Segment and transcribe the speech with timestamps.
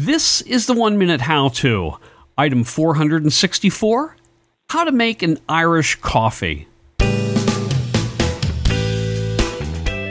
[0.00, 1.96] This is the one minute how to.
[2.36, 4.16] Item 464
[4.70, 6.68] How to make an Irish coffee.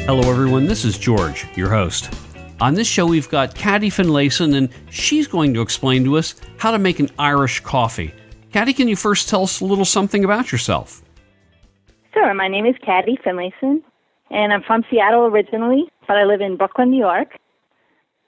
[0.03, 0.65] Hello, everyone.
[0.65, 2.13] This is George, your host.
[2.59, 6.71] On this show, we've got Cady Finlayson, and she's going to explain to us how
[6.71, 8.13] to make an Irish coffee.
[8.51, 11.01] Cady, can you first tell us a little something about yourself?
[12.13, 12.33] Sure.
[12.33, 13.81] My name is Cady Finlayson,
[14.31, 17.37] and I'm from Seattle originally, but I live in Brooklyn, New York.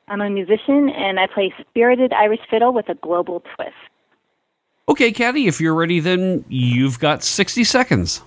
[0.10, 3.76] I'm a musician, and I play spirited Irish fiddle with a global twist.
[4.88, 8.24] Okay, Cady, if you're ready, then you've got 60 seconds.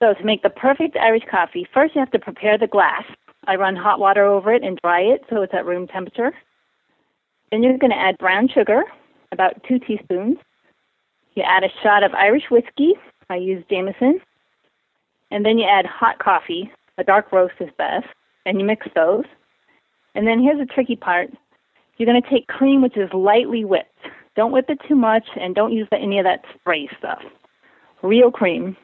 [0.00, 3.04] So, to make the perfect Irish coffee, first you have to prepare the glass.
[3.46, 6.32] I run hot water over it and dry it so it's at room temperature.
[7.50, 8.82] Then you're going to add brown sugar,
[9.32, 10.38] about two teaspoons.
[11.34, 12.94] You add a shot of Irish whiskey.
[13.28, 14.20] I use Jameson.
[15.30, 16.70] And then you add hot coffee.
[16.98, 18.06] A dark roast is best.
[18.46, 19.24] And you mix those.
[20.14, 21.30] And then here's the tricky part.
[21.96, 23.88] You're going to take cream which is lightly whipped.
[24.34, 27.22] Don't whip it too much and don't use any of that spray stuff.
[28.02, 28.76] Real cream.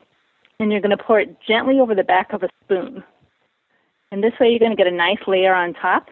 [0.61, 3.02] And you're going to pour it gently over the back of a spoon.
[4.11, 6.08] And this way you're going to get a nice layer on top.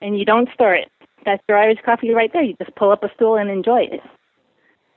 [0.00, 0.90] And you don't stir it.
[1.24, 2.42] That's your Irish coffee right there.
[2.42, 4.00] You just pull up a stool and enjoy it.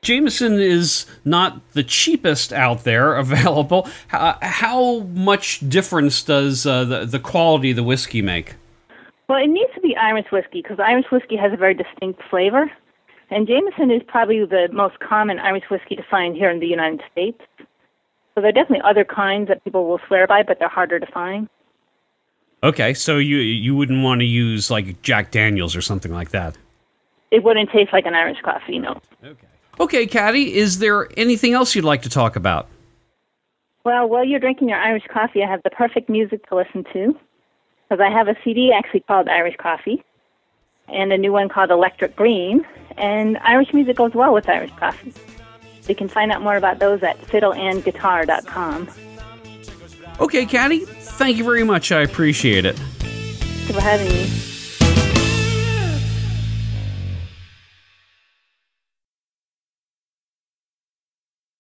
[0.02, 3.88] Jameson is not the cheapest out there available.
[4.08, 8.56] How, how much difference does uh, the, the quality of the whiskey make?
[9.32, 12.70] Well, it needs to be Irish whiskey because Irish whiskey has a very distinct flavor.
[13.30, 17.00] And Jameson is probably the most common Irish whiskey to find here in the United
[17.14, 17.40] States.
[18.36, 21.06] So there are definitely other kinds that people will swear by, but they're harder to
[21.14, 21.48] find.
[22.62, 26.58] Okay, so you you wouldn't want to use like Jack Daniels or something like that.
[27.32, 29.00] It wouldn't taste like an Irish coffee, no.
[29.24, 29.48] Okay.
[29.80, 32.68] Okay, Cady, is there anything else you'd like to talk about?
[33.86, 37.16] Well, while you're drinking your Irish coffee, I have the perfect music to listen to.
[37.92, 40.02] Because I have a CD actually called Irish Coffee
[40.88, 42.66] and a new one called Electric Green.
[42.96, 45.12] And Irish music goes well with Irish coffee.
[45.90, 48.90] You can find out more about those at fiddleandguitar.com.
[50.22, 51.92] Okay, Cady, thank you very much.
[51.92, 52.78] I appreciate it.
[52.78, 54.51] Thanks for having me.